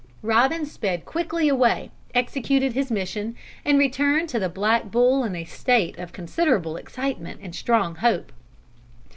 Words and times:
Robin 0.23 0.65
sped 0.65 1.05
quickly 1.05 1.47
away, 1.47 1.91
executed 2.15 2.73
his 2.73 2.89
mission, 2.89 3.35
and 3.63 3.77
returned 3.77 4.27
to 4.27 4.39
the 4.39 4.49
Black 4.49 4.89
Bull 4.89 5.23
in 5.23 5.35
a 5.35 5.43
state 5.43 5.95
of 5.99 6.11
considerable 6.11 6.75
excitement 6.75 7.39
and 7.43 7.53
strong 7.53 7.93
hope. 7.93 8.31